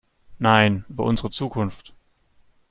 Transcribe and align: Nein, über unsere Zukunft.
Nein, 0.39 0.83
über 0.89 1.03
unsere 1.03 1.29
Zukunft. 1.29 1.93